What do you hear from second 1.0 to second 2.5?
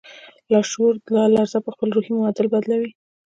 دا لړزه پهخپل روحي معادل